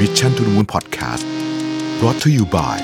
[0.00, 1.24] Mission to the Moon Podcast
[2.00, 2.76] brought to you by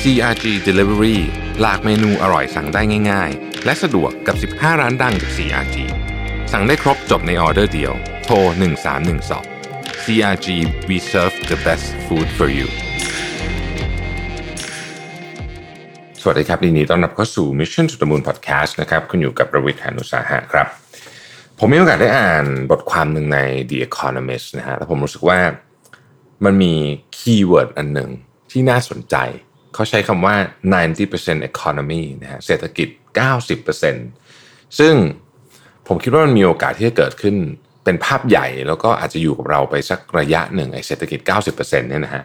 [0.00, 1.18] CRG Delivery
[1.60, 5.76] หลากเมนูอร่อยสั่งได้ง่าย ๆ และสะดวกกับ 15 ร้านดังจาก CRG
[6.52, 7.92] สั่งได้ครบจบในออเดอร์เดียว
[8.24, 8.36] โทร
[9.20, 10.46] 1312 CRG
[10.88, 12.68] we serve the best food for you
[16.20, 20.83] สวัสดีครับยินดีต้อนรับเข้าสู่ Mission to the Moon Podcast นะครับคุณอยู่กับประวิทยานุสาหะครับ
[21.58, 23.38] ผมมีโอกาสได้อ่านบทความหนึ่งใน
[23.70, 25.38] The Economist นะฮะแล้วผมรู้สึกว่า
[26.44, 26.74] มันมี
[27.16, 28.10] คีย์เวิร์ดอันหนึ่ง
[28.50, 29.16] ที่น่าสนใจ
[29.74, 30.36] เขาใช้คำว่า
[30.92, 32.88] 90% economy นะฮะเศรษฐกิจ
[33.62, 34.94] 90%ซึ่ง
[35.88, 37.36] ผมคิดว่ามันมีโอกาสที่จะเกิดขึ้น
[37.84, 42.22] เป็นภาพใหญ่แล้วก็อาจจะอยู่กับเราไปสักระยะหนึ่งไอ้เศรษฐกิจ 90%เนี่ยนะฮะ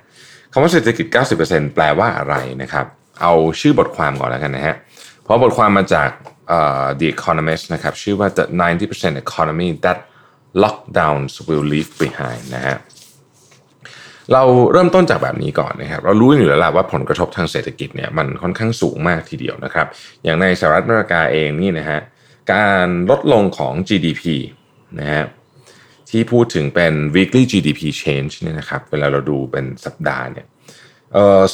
[0.51, 1.05] คำว่าเศรษฐกิจ
[1.41, 2.85] 90%แปลว่าอะไรนะครับ
[3.21, 4.75] เอาชื่อบทความก่อนแล้วกันนะฮะ
[5.23, 6.09] เพราะบทความมาจาก
[6.99, 8.45] The Economist นะครับชื่อว่า the
[8.83, 9.99] 90% economy that
[10.63, 12.77] lockdowns will leave behind นะฮะ
[14.33, 19.87] เราเริ่มต้นจากแบบนี้ก่อนนะครับ เรารู้อยู่แล้วแหละว่าผลกระทบทางเศรษฐกิจเนี่ยมันค่อนข้างสูงมากทีเดียวนะครับ
[20.23, 21.99] อย่างในสหรัฐอเมริกาเองนี่นะฮะ
[22.53, 24.23] การลดลงของ GDP
[24.99, 25.23] นะฮะ
[26.09, 30.45] ที่พูดถึงเป็น weekly GDP change เนี่ยนะครับเวลาเราดูเป็นสัปดาห์เนี่ย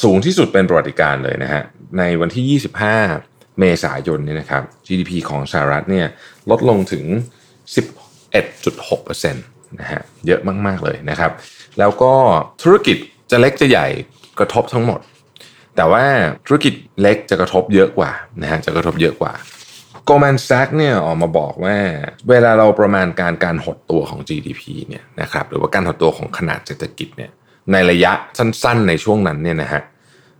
[0.02, 1.62] สูงที่สุดเป็นประวัติการเลยนะฮะ
[1.98, 2.60] ในวันที่
[3.00, 6.06] 25 เมษายนเนี่ยนะครับ GDP ของสหรัฐเนี่ย
[6.50, 7.04] ลดลงถึง
[7.74, 11.32] 11.6%นะฮะเยอะมาก ๆ เลยนะครับ
[11.78, 12.12] แล้วก็
[12.62, 12.96] ธุรกิจ
[13.30, 13.86] จะเล็กจะใหญ่
[14.38, 15.00] กระทบทั้งหมด
[15.76, 16.04] แต่ว่า
[16.46, 18.10] ธุรกิจเล็กจะกระทบเยอะกว่า
[18.42, 19.32] นะฮะจะกระทบเยอะกว่า
[20.08, 21.76] Goldman Sachs เนี่ยออกมาบอกว่า
[22.28, 27.30] เวลาเราประมาณการการหดตัวของ GDP เนี่ยนะครับหรือว่าการหดตัวของขนาดเศรษฐกิจเนี่ย
[27.72, 29.82] ในระยะสั้น ๆ ในช่วงนั้นเนี่ยนะฮะ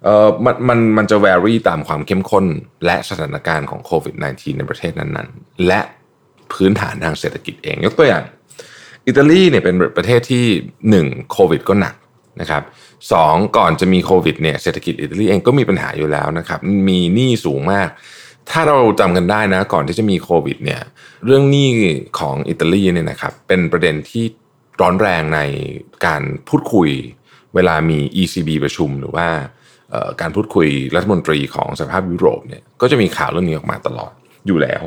[0.06, 2.46] เอ่อมันมันมันจะ vary ตามความเข้มข้น
[2.84, 5.80] และสถานการณ์ของโควิด -19 ในประเทศนั้นๆ และ
[6.52, 8.24] พื้นฐานทางเศรษฐกิจเอง ยกตัวอย่าง
[9.06, 10.44] อิตาลีเนี่ยเป็นประเทศที่
[11.04, 11.94] 1โควิดก็หนัก
[12.40, 12.62] นะครับ
[13.12, 17.88] สองก่อนจะมีโควิดเนี่ยเศรษฐกิจอิตาลีเองก็มีปัญหาอยู่แล้วนะครับมีหนี้สูงมาก
[18.50, 20.80] ถ้าเราจำกันได้นะ ก่อนที่จะมีโควิดเนี่ย
[21.24, 21.68] เรื่องหนี้
[22.18, 24.24] ของอิตาลีเนี่ยนะครับเป็นประเด็นที่
[24.80, 25.40] ร้อนแรงใน
[26.06, 26.90] การพูดคุย
[27.54, 29.28] เวลามี ECB ประชุมหรือว่า
[30.20, 34.12] การพูดคุยรัฐมนตรีของสหภาพยุโรปเนี่ยก็จะมีข่าวเรื่องนี้ออกมาตลอด
[34.46, 34.82] อยู่แล้ว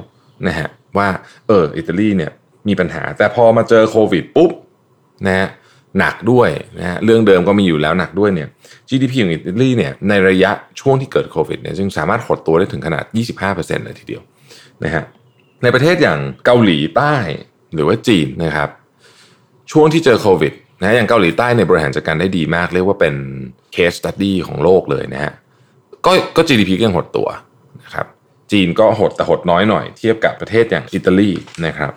[0.47, 0.67] นะฮะ
[0.97, 1.07] ว่า
[1.47, 2.31] เอออิตาลีเนี่ย
[2.67, 4.51] มีปัญหา แต่พอมาเจอโควิดปุ๊บ
[5.27, 5.49] นะฮะ
[5.99, 6.49] หนักด้วย
[6.79, 8.47] นะฮะเรื่องเดิมก็มีอยู่แล้วหนักด้วยเนี่ย
[8.89, 13.03] GDP ของอิตาลีเนี่ยในระยะช่วงที่เกิดโควิดเนี่ยจึงสามารถหดตัวได้ถึงขนาด
[13.45, 14.23] 25%เลยทีเดียว
[14.83, 15.03] นะฮะ
[15.63, 17.15] ในประเทศอย่างเกาหลีใต้
[17.73, 18.69] หรือว่าจีนนะครับ
[19.71, 23.15] ช่วงที่เจอโควิด นะอย่างเกาหลีใต้เนี่ยบริหารจัดการได้ดีมาก เรียกว่าเป็น
[23.75, 25.33] case study ของโลกเลยนะฮะ
[26.05, 27.27] ก็ก็ GDP ก็ยังหดตัว
[27.83, 28.07] นะครับ
[28.51, 31.29] จีนก็หดแต่หดน้อยหน่อยเทียบกับประเทศอย่างอิตาลี
[31.65, 31.91] นะครับ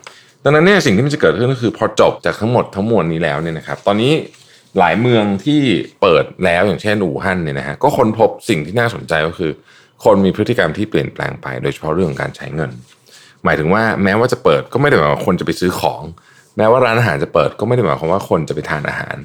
[0.45, 4.13] ดังนั้นเนี่ยสิ่งที่มันจะเกิดขึ้นก็คือพอจบจากทั้งหมดทั้งมวลนี้แล้วเนี่ยนะครับตอนนี้
[4.79, 5.61] หลายเมืองที่
[6.01, 9.53] เปิดแล้วอย่างเช่นอู่ฮั่นเนี่ยนะฮะก็ค้นพบสิ่งที่น่าสนใจก็คือ
[10.05, 12.71] คนมีพฤติกรรมที่เปลี่ยนแปลงไป โดยเฉพาะเรื่องของการใช้เงิน
[13.45, 16.03] หมายถึงว่าแม้ว่าจะเปิดก็ไม่ได้หมายว่าคนจะไปซื้อของ
[16.57, 19.17] แม้ว่าร้านอาหารจะเปิดก็ไม่ได้หมายความว่าคนจะไปทานอาหาร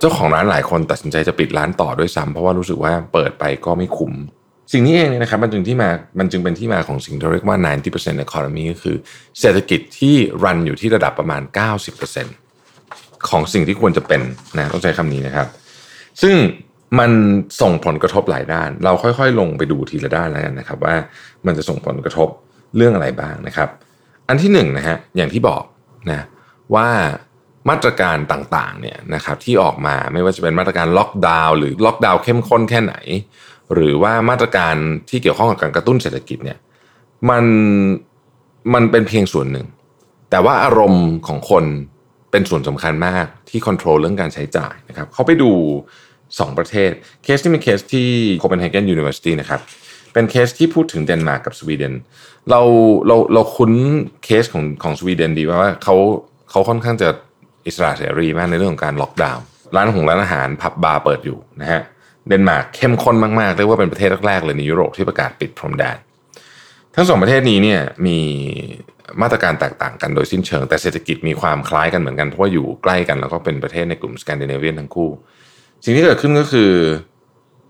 [0.00, 4.12] เจ้าของร้านหลายคนตัดสินใจจะปิดร้านต่อด้วยซ้ำเพราะว่ารู้สึกว่าเปิดไปก็ไม่คุ้ม
[4.72, 7.58] สิ่งนี้เองนะครับมันจึงที่มามันจึงเป็นที่มาของสิ่งที่เราเรียกว่า
[7.90, 8.96] 90% economy ก็คือ
[9.40, 10.14] เศรษฐกิจที่
[10.44, 11.42] รันอยู่ที่ระดับประมาณ
[12.54, 14.22] 90%ของสิ่งที่ควรจะเป็น
[14.56, 15.46] นะต้องใช้คำนี้นะครับ
[16.22, 16.34] ซึ่ง
[16.98, 17.10] มัน
[17.60, 20.94] ส่งผลกระทบหลายด้าน เราค่อยๆ ลงไปดูทีละด้านแล้วกันนะครับ ว่า
[21.46, 22.28] มันจะส่งผลกระทบ
[22.76, 23.68] เรื่องอะไรบ้างนะครับ
[24.28, 25.62] อันที่หนึ่งนะฮะอย่างที่บอก
[26.10, 26.26] นะ
[26.74, 26.88] ว่า
[27.70, 32.94] มาตรการต่างๆเนี่ยนะครับที่ออกมาไม่ว่าจะเป็นมาตรการล็อกดาวน์หรือล็อกดาวน์เข้มข้นแค่ไหน
[33.74, 34.74] หรือว่ามาตรการ
[35.10, 36.58] ที่เกี่ยวข้องกับการกระตุ้นเศรษฐกิจเนี่ย
[37.30, 37.44] มัน
[38.74, 39.66] มันเป็นเพียงส่วนหนึ่ง
[40.30, 41.64] แต่ว่าอารมณ์ของคน
[42.30, 45.50] เป็นส่วนสำคัญมากที่ควบคุมเรื่องการใช้จ่ายนะครับเขาไปดู
[46.04, 46.90] 2 ประเทศ
[47.24, 48.08] เคสที่เป็นเคสที่
[48.42, 49.60] Copenhagen University นะครับ
[50.12, 51.94] เป็นเคสที่พูดถึงเดนมาร์กกับสวีเดน
[52.50, 52.60] เรา
[53.06, 53.72] เราเราคุ้น
[54.24, 55.96] เคสของของสวีเดนดีว่าเขา
[56.50, 57.08] เขาค่อนข้างจะ
[57.66, 59.44] อิสระเสรีมากในเรื่องของการล็อกดาวน์
[59.76, 61.82] ร้านของร้านอาหารผับบาร์เปิดอยู่นะฮะ
[62.28, 65.96] เดนมาร์กเข้มข้นมากๆเรียกว่าเป็นประเทศแรกๆเลยในยุโรปที่ประกาศปิดพรมแดน
[66.94, 68.18] ทั้งสองประเทศนี้เนี่ยมี
[69.22, 75.10] มาตรการแตกต่างกันโดยสิ้นเชิง แต่เศรษฐกิจมีความคล้ายกันเหมือนกันเพราะว่าอยู่ใกล้กันแล้วก็เป็นประเทศในกลุ่มสแกนดิเนเวียนทั้งคู่
[75.84, 76.72] สิ่งที่เกิดขึ้นก็คือ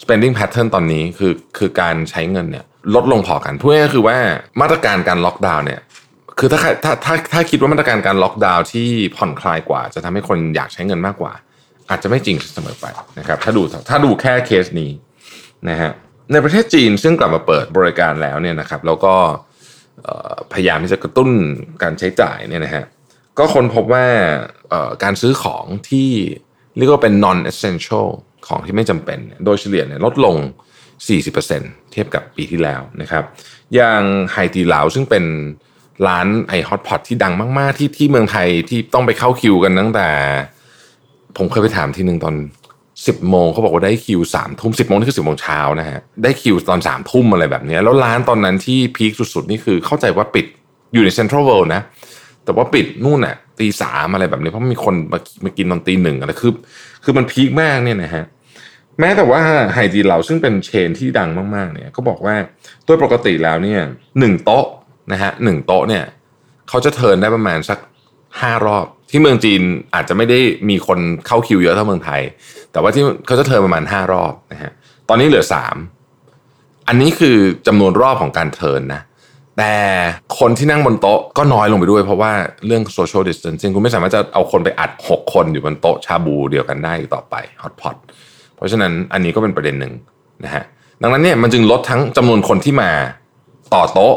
[0.03, 2.65] spending pattern ตอนนี้คือคือการใช้เงินเนี่ย
[2.95, 4.19] ลดลงพอกันพูดง่ายๆคือว่า
[4.61, 5.81] มาตรการการล็อกดาวน์เนี่ย
[6.39, 11.33] คือถ้าถ้าถ้าถ้าคิดว่ามาตรการการล็อกดาวน์ที่ผ่อนคลายกว่า จะทำให้คนอยากใช้เงินมากกว่า
[11.91, 12.87] อาจจะไม่จริงเสมอไป
[13.19, 14.91] นะครับถ้าดูถ้าดูแค่เคสนี้
[15.69, 15.91] นะฮะ
[16.33, 19.15] ในประเทศจีนซึ่งกลับมาเปิดบริการแล้วเนี่ยนะครับแล้วก็
[20.53, 21.31] พยายามที่จะกระตุ้น
[21.83, 22.85] การใช้จ่ายเนี่ยนะฮะ
[23.39, 24.07] ก็คนพบว่า
[25.05, 26.09] การซื้อของที่
[26.77, 28.09] เรียกว่าเป็น non essential
[28.49, 30.37] ของที่ไม่จำเป็น โดยเฉลี่ยเนี่ยลดลง
[31.15, 33.25] 40%เทียบกับปีที่แล้วนะครับ
[33.75, 34.03] อย่าง
[34.33, 35.25] ไฮตีเหลาซึ่งเป็น
[36.07, 40.09] ร้านไอฮอตพอตที่ดังมากๆที่ที่เมืองไทยที่ต้องไปเข้าคิวกันตั้งแต่
[41.37, 42.35] ผมเคยไปถามทีหนึ่งตอน
[42.83, 50.47] 10โมงเขาบอกว่าได้คิวสามทุ่มสิบโมงนี่คือสิบโมงเช้านะฮะได้คิวตอนสามทุ่มอะไรแบบนี้แล้วร้านตอนนั้นที่พีคสุดๆ นี่คือเข้าใจว่าปิด
[50.93, 51.83] อยู่ในเซ็นทรัลเวิลด์นะ
[52.45, 56.53] แต่ว่าปิดนู่นน่ะตีสามอะไรแบบนี้ เพราะมีคนมามากินตอนตีหนึ่งอะไรคือ
[57.05, 58.25] คือมันพีคมากเนี่ยนะฮะ
[59.01, 59.41] แม้แต่ว่า
[59.73, 62.35] ไฮจีเหลาซึ่งเป็นเชนที่ดังมากๆเนี่ยก็บอกว่า
[62.85, 63.81] โดยปกติแล้วเนี่ย
[64.19, 64.67] หนึ่งโต๊ะ
[65.13, 66.05] นะฮะหนึ่งโต๊ะเนี่ย
[66.69, 67.79] เขาจะเทินได้ประมาณสัก
[68.41, 69.63] ห้ารอบ ที่เมืองจีน
[69.95, 70.39] อาจจะไม่ได้
[70.69, 72.21] มีคนเข้าคิวเยอะเท่าเมืองไทย
[72.73, 74.73] แต่ว่าที่เขาจะเทินประมาณห้ารอบนะฮะ
[75.09, 75.77] ตอนนี้เหลือสาม
[76.89, 79.03] อันนี้คือจำนวนรอบของการเทินนะ
[79.59, 79.75] แต่
[80.39, 82.33] คนที่นั่งบนโต๊ะก็น้อยลงไปด้วยเพราะว่า
[82.67, 87.97] เรื่อง social distancing คุณไม่สามารถจะเอาคนไปอัด 6 คนอยู่บนโต๊ะชาบูเดียวกันได้อีกต่อไป hot pot
[88.57, 89.93] เพราะฉะนั้นอันนี้ก็เป็นประเด็นหนึ่ง
[90.45, 90.65] นะฮะ
[91.03, 92.91] ดังนั้นเนี่ยมันจึงลดทั้งจำนวนคนที่มา
[93.75, 94.15] ต่อโต๊ะ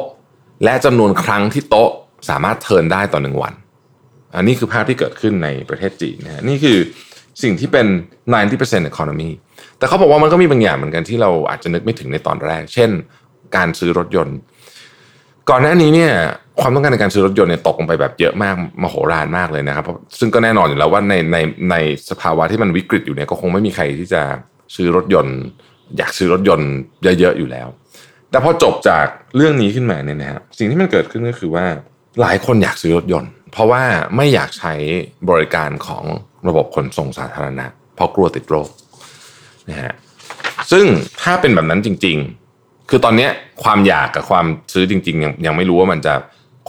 [0.63, 1.91] และจำนวนครั้งที่โต๊ะ
[2.29, 3.53] สามารถเทิร์นได้ต่อหนึ่งวัน
[4.35, 6.77] อันนี้คือภาพที่เกิดขึ้นในประเทศจีนนะฮะนี่คือ
[7.43, 7.87] สิ่งที่เป็น
[8.37, 9.29] 90% economy
[9.77, 12.89] แต่เขาบอกว่ามันก็มีบางอย่างเหมือนกันที่เราอาจจะนึกไม่ถึงในตอนแรก เช่น
[13.55, 14.37] การซื้อรถยนต์
[15.49, 16.11] ก่อนหน้านี้เนี่ย
[16.61, 19.85] ความต้องการในการซื้อรถยนต์เนี่ยตกลงไปแบบเยอะมากมโหฬารมากเลยนะครับ
[20.19, 21.37] ซึ่งก็แน่นอนอยู่แล้วว่าในใน
[21.71, 21.75] ใน
[22.09, 24.21] สภาวะที่มันวิกฤตอยู่เนี่ยก็คงไม่มีใครที่จะ
[24.75, 25.37] ซื้อรถยนต์
[25.97, 26.71] อยากซื้อรถยนต์
[27.03, 27.67] เยอะๆอยู่แล้ว
[28.31, 29.05] แต่พอจบจาก
[29.35, 31.65] เรื่องนี้ขึ้นมาเนี่ยนะฮะสิ่งที่มันเกิดขึ้นก็คือว่า
[32.21, 33.83] หลายคนอยากซื้อรถยนต์ เพราะว่า
[34.15, 34.73] ไม่อยากใช้
[35.29, 36.03] บริการของ
[36.47, 38.69] ระบบขนส่งสาธารณะ เพราะกลัวติดโรค
[39.69, 39.93] นะฮะ
[40.71, 40.85] ซึ่ง
[41.21, 42.17] ถ้าเป็นแบบนั้นจริง
[42.53, 43.27] ๆ คือตอนนี้
[43.63, 46.13] ความอยากกับความซื้อจริง ๆ ยังยังไม่รู้ว่ามันจะ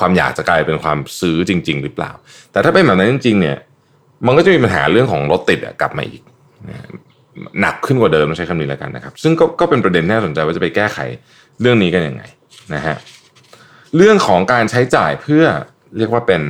[0.01, 2.11] ความอยากจะกลายเป็นความซื้อจริง ๆ หรือเปล่า
[2.53, 3.57] แต่ถ้าเป็นแบบนั้นจริง ๆ เนี่ย
[4.27, 6.23] มันก็จะมีปัญหาเรื่องของรถติดกลับมาอีก
[7.61, 10.99] หนักขึ้นกว่าเดิมต้องใช้คำนี้แล้วกันนะครับ ซึ่งก็ก็เป็นประเด็นที่น่าสนใจว่าจะไปแก้ไข
[11.63, 12.23] เรื่องนี้กันยังไง
[12.75, 12.97] นะฮะ
[13.97, 15.45] เรื่องของการใช้จ่ายเพื่อ
[15.97, 16.43] เรียกว่าเป็น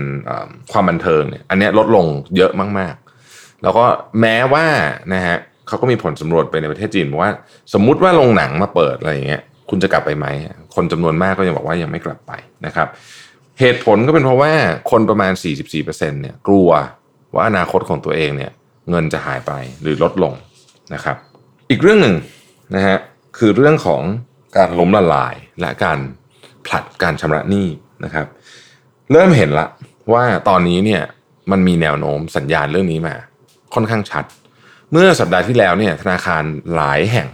[0.72, 2.06] ความบันเทิงเนี่ยอันนี้ลดลง
[2.36, 2.94] เยอะมาก
[3.28, 3.84] ๆ แล้วก็
[4.20, 4.66] แม้ว่า
[5.14, 5.36] นะฮะ
[5.68, 7.32] เขาก็มีผลสำรวจไปในประเทศจีนบอกว่า
[7.72, 10.26] สมมุติว่าโรงหนังมาเปิดอะไรอย่างเงี้ยคุณจะกลับไปไหม
[10.74, 12.32] คนจำนวนมากก็ยังบอกว่ายังไม่กลับไป
[12.66, 12.88] นะครับ
[13.60, 14.52] เหตุผลก็เป็นเพราะว่า
[14.90, 15.32] คนประมาณ
[15.62, 16.70] 44%เนี่ยกลัว
[17.34, 18.52] ว่าอนาคตของตัวเองเนี่ย
[18.90, 20.34] เงินจะหายไปหรือลดลง
[20.94, 21.16] นะครับ
[21.70, 22.14] อีกเรื่องหนึ่ง
[22.74, 22.98] นะฮะ
[23.38, 24.02] คือเรื่องของ
[24.56, 25.98] การล้มละลายและการ
[26.66, 27.68] ผลัดการชำระหนี้
[28.04, 28.26] นะครับ
[29.12, 29.66] เริ่มเห็นละ
[30.12, 31.02] ว่าตอนนี้เนี่ย
[31.50, 33.14] มันมีแนวโน้มสัญญาณเรื่องนี้มา
[33.74, 34.24] ค่อนข้างชัด
[34.92, 36.42] เมื่อสัปดาห์ที่แล้วเนี่ยธนาคาร
[36.74, 37.28] หลายแห่ง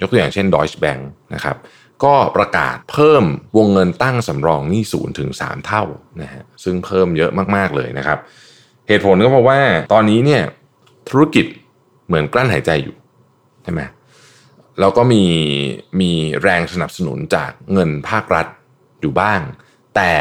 [0.00, 1.02] ยกตัวอย่างเช่น Deutsche Bank
[1.34, 1.56] นะครับ
[2.04, 3.24] ก็ประกาศเพิ่ม
[3.56, 5.84] วงเงินตั้งสำรองหนี้ศูนย์ถึง 3 เท่า
[6.22, 8.18] นะฮะซึ่งเพิ่มเยอะมาก ๆ เลยนะครับ
[8.88, 9.60] เหตุผลก็เพราะว่า
[9.92, 10.42] ตอนนี้เนี่ย
[11.08, 11.46] ธุรกิจ
[12.06, 12.96] เหมือนกลั้นหายใจอยู่
[13.62, 13.80] ใช่ไหม
[14.80, 15.24] แล้วก็มี
[16.00, 16.10] มี
[16.42, 18.46] แรงสนับสนุนจากเงินภาครัฐ
[19.00, 19.40] อยู่บ้าง
[19.96, 20.12] แต่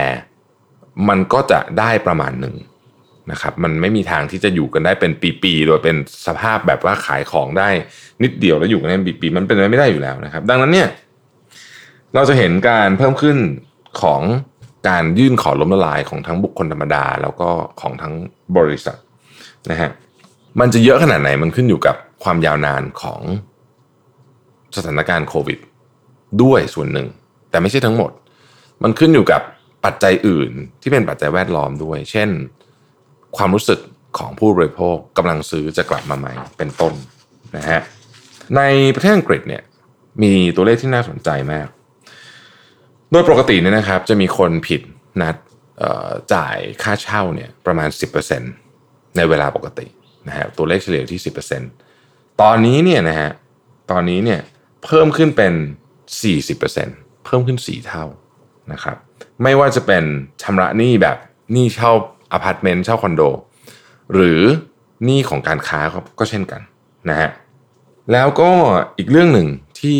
[1.09, 2.55] มันก็จะได้ประมาณหนึ่ง
[3.31, 5.11] นะครับมันไม่มีทางที่จะอยู่กันได้เป็น
[5.43, 5.95] ปีๆโดยเป็น
[6.27, 7.69] สภาพแบบว่าขายของได้
[8.23, 10.89] นิดเดียวแล้วอยู่กันได้ปีๆมันเป็นไปไม่ได้อยู่แล้วนะครับ ดังนั้นเนี่ย
[12.13, 13.37] เราจะเห็นการเพิ่มขึ้น
[14.01, 14.21] ของ
[14.89, 17.49] การยื่นขอล้มละลายของทั้งบุคคลธรรมดา แล้วก็
[17.81, 18.13] ของทั้ง
[18.57, 18.97] บริษัท
[19.69, 19.91] นะฮะ
[20.59, 23.21] มันจะเยอะขนาดไหนมันขึ้นอยู่กับความยาวนานของ
[24.75, 25.59] สถานการณ์โควิด
[26.43, 27.07] ด้วยส่วนหนึ่ง
[27.49, 28.11] แต่ไม่ใช่ทั้งหมด
[28.83, 29.41] มันขึ้นอยู่กับ
[29.85, 30.51] ปัจจัยอื่น
[30.81, 32.29] ที่เป็นปัจจัยแวดล้อมด้วย เช่น
[33.37, 33.79] ความรู้สึก
[34.17, 36.93] ของผู้บริโภคกำลังซื้อจะกลับมาไหม่เป็นต้น
[37.57, 37.81] นะฮะ
[38.57, 38.61] ใน
[38.95, 39.63] ประเทศอังกฤษเนี่ย
[40.23, 41.67] มีตัวเลขที่น่าสนใจมาก
[43.11, 44.81] โดยปกติเนี่ยนะครับ จะมีคนผิด
[45.21, 45.35] นัด
[46.33, 47.89] จ่ายค่าเช่าเนี่ยประมาณ
[48.51, 49.87] 10%ในเวลาปกติ
[50.27, 51.21] นะฮะตัวเลขเฉลี่ยที่
[51.79, 53.29] 10%ตอนนี้เนี่ยนะฮะ
[53.91, 54.39] ตอนนี้เนี่ย
[54.85, 55.53] เพิ่มขึ้นเป็น
[56.39, 58.05] 40%เพิ่มขึ้น 4 เท่า
[58.73, 58.97] นะครับ
[59.43, 60.03] ไม่ว่าจะเป็น
[60.43, 61.17] ชำระหนี้แบบ
[61.53, 61.91] หนี้เช่า
[62.33, 63.21] อพาร์ตเมนต์เช่าคอนโด
[64.13, 64.41] หรือ
[65.05, 65.79] หนี้ของการค้า
[66.19, 66.61] ก็เช่นกัน
[67.09, 67.29] นะฮะ
[68.11, 68.51] แล้วก็
[68.97, 69.47] อีกเรื่องหนึ่ง
[69.79, 69.97] ที่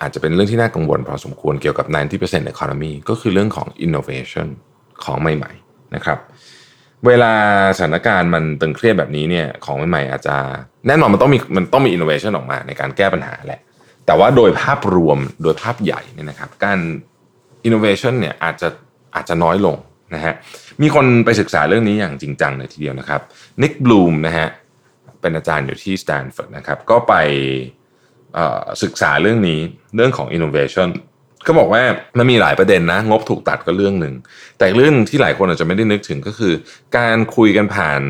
[0.00, 1.86] อาจจะเป็นเรื่องที่น่ากังวลพอสมควรเกี่ยวกับ
[2.22, 4.48] 90% economy ก็คือเรื่องของ innovation
[5.04, 6.18] ของใหม่ๆนะครับ
[7.06, 7.32] เวลา
[7.76, 10.36] สถานการณ์มันตึงเครียดแบบนี้เนี่ยของใหม่ๆอาจจะ
[10.86, 13.60] แน่นอนมันต้องมีมันต้องมี innovation ออกมาในการแก้ปัญหาแหละ
[14.06, 16.78] แต่ว่าโดยภาพรวมโดยภาพใหญ่เนี่ยนะครับ การ
[17.66, 18.68] innovation เนี่ยอาจจะ
[19.14, 19.76] อาจจะน้อยลง
[20.14, 20.34] นะฮะ
[20.82, 23.20] มีคนไปศึกษาเรื่องนี้อย่างจริงจังเลยทีเดียวนะครับ
[23.62, 24.48] นิกบลูมนะฮะ
[25.20, 27.14] เป็นอาจารย์อยู่ที่สแตนฟอร์ดนะครับก็ไป
[28.82, 29.60] ศึกษาเรื่องนี้
[29.96, 30.88] เรื่องของ innovation
[31.46, 31.82] ก็บอกว่า
[32.18, 34.14] มันมีหลายประเด็นนะ งบถูกตัดก็เรื่องหนึ่ง
[34.58, 36.54] แต่เรื่องที่หลายคนอาจจะไม่ได้นึกถึงก็คือ
[36.98, 38.00] การคุยกันผ่าน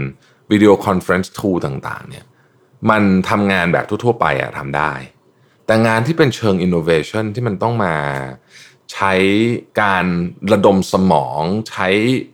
[0.53, 2.25] video conference tool ต่างๆเนี่ย
[2.91, 4.93] มันทำงานแบบทั่วๆไปอะทำได้
[5.67, 7.95] แต่งานที่เป็นเชิงอินโนเวชันที่มันต้องมา
[8.93, 9.13] ใช้
[9.83, 10.05] การ
[10.53, 11.87] ระดมสมอง ใช้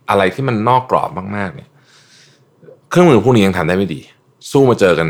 [0.08, 1.68] อะไรที่มันนอกกรอบมากๆเนี่ย
[2.90, 4.00] เครื่องมือพวกนี้ยังทำได้ไม่ดี
[4.50, 5.08] สู้มาเจอกัน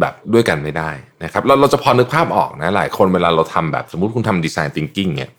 [0.00, 0.90] แบบด้วยกันไม่ได้
[1.24, 5.30] นะครับเราเราจะพอนึกภาพออกนะหลายคนเวลาเราทำแบบสมมุติคุณทำ design thinking เนี่ย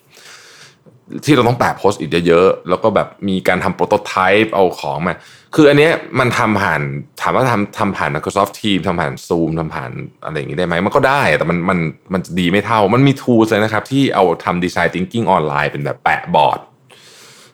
[1.25, 5.15] ที่เราต้องแปะ Post-it เยอะๆแล้วก็แบบมีการทำ prototypeป์เอาของมา
[5.55, 6.81] คืออันเนี้ยมันทำผ่าน
[7.21, 9.91] ถามว่าทำทำผ่าน Microsoft Teams ทำผ่าน Zoom ทำผ่าน
[10.25, 11.79] อะไรอย่างนี้ได้ไหมมันก็ได้ แต่มันมัน
[12.13, 16.59] มันดีไม่เท่า มันมี tools เลยนะครับ ที่เอาทำดีไซน์ thinking ออนไลน์เป็นแบบแปะบอร์ด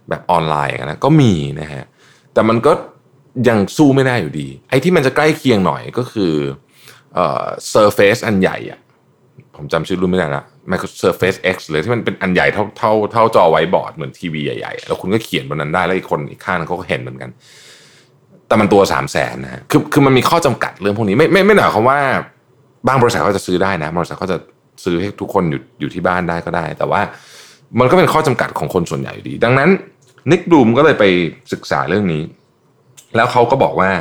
[0.09, 1.83] แบบออนไลน์นะก็มีนะฮะ
[2.33, 2.71] แต่มันก็
[3.49, 6.33] ยังสู้ไม่ได้อยู่ดี ไอ้ที่มันจะใกล้เคียงหน่อยก็คือ
[7.15, 8.79] เอ่อ Surface อันใหญ่อะ
[9.55, 10.43] ผมจำชื่อรุ่นไม่ได้ละ
[11.03, 17.29] Surface X เลยที่มันเป็นอันใหญ่เท่าเท่าเท่าจอไวบอร์ดเหมือนทีวีใหญ่ๆ แล้วคุณก็เขียนบนนั้นได้แล้วอีกคนอีกข้างนึงเขาก็เห็นเหมือนกัน
[18.47, 21.99] แต่มันตัวสามแสนนะฮะคือคือมันมีข้อจำกัดเรื่องพวกนี้ไม่ไม่ไม่หมายควาว่า
[22.87, 24.37] บางบริษัทเขาจะซื้อได้นะบริษัทเขาจะ
[24.83, 27.01] ซื้อให้ทุกคนอยู่อยู่ที่บ้านได้ก็ได้ แต่ว่า
[27.79, 29.69] มันก็เป็นข้อจำกัดของคนส่วนใหญ่อยู่ดี ดังนั้น
[30.31, 31.05] นิกบลูมก็เลยไป
[31.53, 32.23] ศึกษาเรื่องนี้
[33.15, 33.91] แล้วเขาก็บอกว่า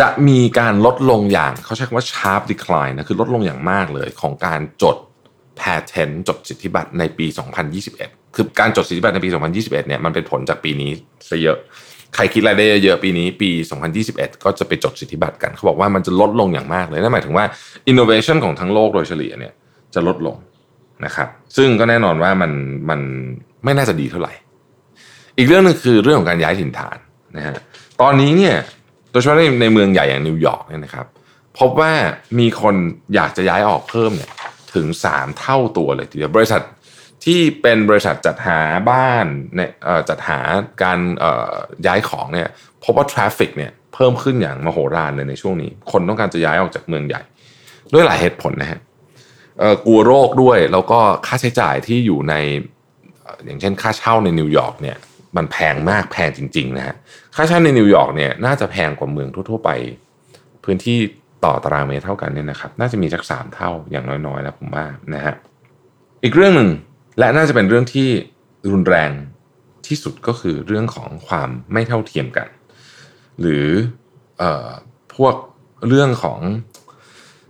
[0.00, 4.96] จะมีการลดลงอย่างเขาใช้คำว่า sharp decline นะคือลดลงอย่างมากเลยของการจด
[5.62, 7.26] patent จดสิทธิบัตรในปี
[7.80, 10.90] 2021 คือการจดสิทธิบัตรในปี 2021 เนี่ยมันเป็นผลจากปีนี้
[11.30, 11.58] ซะเยอะ
[12.14, 13.50] ใครคิดอะไรได้เยอะปีนี้ปี
[13.96, 17.44] 2021 ก็จะไปจดสิทธิบัตรกันเขาบอกว่ามันจะลดลงอย่างมากเลยนั่นหมายถึงว่า
[17.90, 19.52] innovation ของทั้งโลกโดยเฉลี่ยเนี่ย
[19.94, 20.36] จะลดลง
[21.04, 22.52] นะครับ ซึ่งก็แน่นอนว่ามัน
[22.90, 23.00] มัน
[23.64, 24.32] ไม่น่าจะดีเท่าไหร่
[25.38, 26.96] อีกเรื่องหนึงคือเรื่องของการย้ายถิ่นฐาน
[27.36, 27.56] นะฮะ
[28.00, 28.54] ตอนนี้เนี่ย
[29.10, 31.06] โดยเฉพาะในในเมืองใหญ่อย่างนิวยอร์กเนี่ยนะครับ
[31.58, 31.92] พบว่า
[32.38, 32.74] มีคน
[33.14, 34.30] อยากจะย้ายออกเพิ่มเนี่ย
[34.74, 36.62] ถึง 3 เท่าตัวเลยทีเดียวบริษัท
[37.24, 38.58] ที่เป็นบริษัทจัดหา
[38.90, 39.70] บ้านเนี่ย
[40.08, 40.38] จัดหา
[40.82, 40.98] การ
[41.86, 42.48] ย้ายของเนี่ย
[42.84, 47.22] พบว่า traffic เนี่ยเพิ่มขึ้นอย่างมโหฬารเลยในช่วงนี้ คนต้องการจะย้ายออกจากเมืองใหญ่
[47.92, 48.80] ด้วยหลายเหตุผลนะฮะ
[49.86, 52.34] กลัวโรคด้วยแล้วก็ค่าใช้จ่ายที่อยู่ใน
[53.22, 54.96] เอ่ออย่างเช่นค่าเช่าในนิวยอร์กเนี่ย
[55.36, 56.96] มันแพงมากแพงจริงๆนะฮะ
[57.36, 59.70] ค่าเช่าในนิวยอร์กเนี่ยน่าจะแพงกว่าเมืองทั่วๆไป
[60.64, 60.98] พื้นที่
[61.44, 65.34] ต่อตารางเมตรเท่ากันเนี่ยนะครับน่าจะมีสักสามเท่าอย่างน้อยๆแล้วผมว่านะฮะ
[66.24, 66.70] อีกเรื่องหนึ่ง
[67.18, 68.08] และน่าจะเป็นเรื่องที่
[68.72, 69.10] รุนแรง
[69.86, 72.48] ที่สุดก็คือเรื่องของความไม่เท่าเทียมกัน
[73.40, 73.66] หรือ
[74.42, 74.70] ออ
[75.16, 75.34] พวก
[75.88, 76.40] เรื่องของ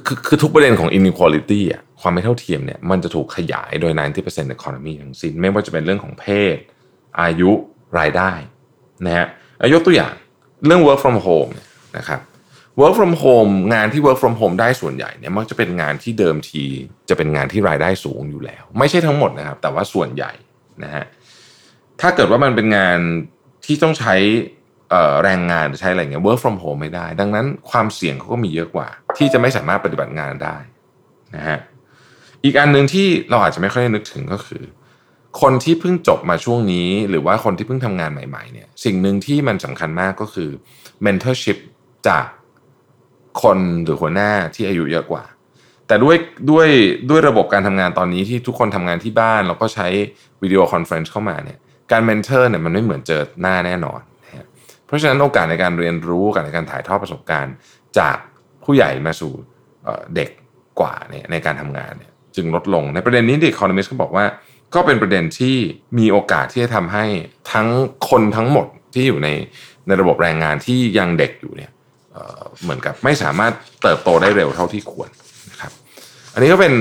[0.07, 3.93] คือคือทุกประเด็นของ inequality อะความไม่เท่าเทียมเนี่ยมันจะถูกขยายโดย
[4.23, 6.57] 90% economy ทั้งสิ้น ไม่ว่าจะเป็นเรื่องของเพศ
[7.21, 7.51] อายุ
[7.99, 8.33] รายได้
[9.07, 9.27] นะฮะ
[9.73, 10.15] ยกตัวอย่าง
[10.67, 11.53] เรื่อง work from home
[11.97, 12.21] นะครับ
[12.81, 16.65] work from home งานที่ work from home ได้ส่วนใหญ่เนี่ยมักจะเป็นงานที่เดิมที
[17.09, 20.33] จะเป็นงานที่รายได้สูงอยู่แล้ว ไม่ใช่ทั้งหมดนะครับ แต่ว่าส่วนใหญ่
[20.85, 21.05] นะฮะ
[22.01, 22.99] ถ้าเกิดว่ามันเป็นงาน
[23.65, 24.15] ที่ต้องใช้
[24.93, 30.57] อ่อแรงงานใช้อะไรเงี้ย work from home ไม่ได้ ดังนั้นความเสี่ยงเขาก็มีเยอะกว่า ที่จะไม่สามารถปฏิบัติงานได้
[31.37, 31.59] นะฮะ
[32.45, 34.65] อีกอันหนึ่งที่เราอาจจะไม่ค่อยได้นึกถึงก็คือ
[35.41, 40.51] คนที่เพิ่งจบมาช่วงนี้ หรือว่าคนที่เพิ่งทำงานใหม่ ๆ เนี่ย สิ่งหนึ่งที่มันสำคัญมากก็คือ
[41.05, 41.59] mentorship
[42.09, 42.27] จาก
[43.43, 45.25] คนหรือหัวหน้าที่อายุเยอะกว่า
[45.87, 46.17] แต่ด้วย
[46.51, 46.69] ด้วย
[47.11, 49.87] ด้วยระบบการทำงานตอนนี้ที่ทุกคนทำงานที่บ้าน แล้วก็ใช้
[50.43, 51.59] video conference เข้ามาเนี่ย
[51.93, 54.47] การ mentor เนี่ยมันไม่เหมือนเจอหน้าแน่นอนนะฮะ
[54.87, 57.55] เพราะฉะนั้นโอกาสในการเรียนรู้โอกาสในการถ่ายทอดประสบการณ์
[57.99, 58.17] จาก
[58.65, 59.33] ผู้ใหญ่มาสู่
[60.15, 60.31] เด็ก
[60.81, 64.25] กว่าเนี่ยในการทำงานเนี่ยจึงลดลงในประเด็นนี้ The Economist ก็บอกว่า
[64.75, 65.57] ก็เป็นประเด็นที่
[65.99, 67.05] มีโอกาสที่จะทำให้
[67.53, 67.69] ทั้ง
[68.09, 69.29] คนทั้งหมดที่อยู่ใน
[69.87, 71.71] ในระบบแรงงานที่ยังเด็กอยู่เนี่ย
[72.63, 75.11] เหมือนกับไม่สามารถเติบโตได้เร็วเท่าที่ควร
[75.51, 75.73] นะครับ
[76.35, 76.75] อันนี้ก็เป็น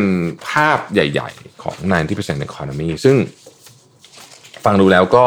[0.50, 1.76] ภาพใหญ่ ๆ ของ
[2.12, 3.16] 90% economy ซึ่ง
[4.66, 5.26] ฟังดูแล้วก็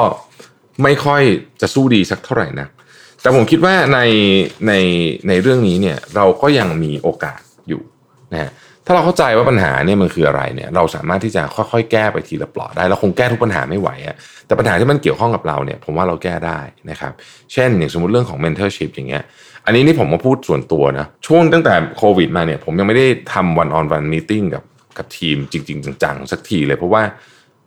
[0.83, 1.23] ไม่ค่อย
[1.61, 2.69] จะสู้ดีสักเท่าไหร่นะ
[3.23, 4.01] แต่ผมคิดว่าใน
[4.69, 4.73] ใน
[5.29, 7.83] ในเรื่องนี้เนี่ยเราก็ยังมีโอกาสอยู่
[8.33, 8.51] นะฮะ
[8.87, 14.17] ถ้าเราเข้าใจว่าปัญหาเนี่ยมันคืออะไรเนี่ยเราสามารถที่จะค่อยๆ แก้ไปทีละเปลาะได้เราคงแก้ทุกปัญหาไม่ไหวอะ
[14.47, 17.13] แต่ปัญหาที่มันเกี่ยวข้องกับเราเนี่ยผมว่าเราแก้ได้นะครับ
[17.53, 19.23] เช่นอย่างสมมติเรื่องของ mentorship อย่างเงี้ย
[19.67, 24.65] อันนี้นี่ผมมาพูดส่วนตัวนะ ช่วงตั้งแต่โควิดมาเนี่ย ผมยังไม่ได้ทำ one on one meeting กับ
[24.99, 27.03] กับทีมจริง ๆ จังๆ สักทีเลย เพราะว่า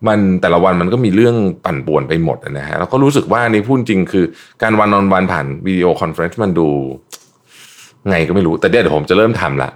[0.07, 1.35] มันแต่ละวันมันก็มีเรื่อง
[1.65, 4.25] ปั่นป่วนไปหมดนะฮะแล้วก็รู้สึกว่านี่พูดจริงคือ
[4.61, 6.67] การ one on one ผ่าน video conference มันดู
[8.09, 9.69] ไงก็ไม่รู้แต่เดี๋ยวผมจะเริ่มทำละ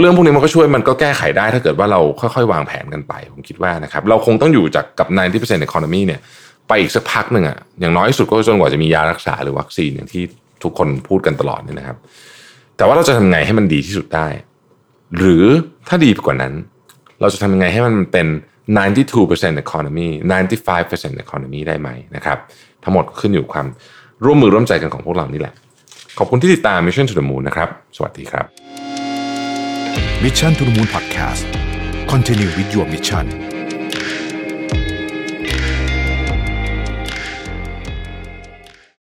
[0.00, 5.08] เรื่องพวกนี้มันก็ช่วยมันก็แก้ไขได้ถ้าเกิดว่าเราค่อยๆ วางแผนกันไป ผมคิดว่านะครับเราคงต้องอยู่จากกับ
[5.40, 6.20] 90% economy เนี่ย
[6.68, 10.22] ไปอีกสักพักหนึ่งอะอย่างน้อยสุดก็จนกว่าจะมียารักษาหรือวัคซีนอย่างที่
[10.62, 11.96] ทุกคนพูดกันตลอดเนี่ยนะครับ
[12.76, 14.28] แต่ว่าเราจะทำไงให้มันดีที่สุดได้
[15.16, 15.44] หรือ
[15.88, 16.54] ถ้าดีกว่านั้น
[17.20, 18.26] เราจะทำยังไงให้มันเป็น
[18.98, 20.08] 92% economy
[20.66, 22.38] 95% economy ได้ไหมนะครับ
[22.84, 23.66] ทั้งหมดขึ้นอยู่ความ
[24.24, 25.54] ร่วมมือร่วมใจกันของพวกเรานี่แหละ
[26.18, 28.46] ขอบคุณที่ติดตาม Mission to the Moon นะครับ สวัสดีครับ
[30.24, 31.44] Mission to the Moon Podcast
[32.12, 33.49] Continue with your mission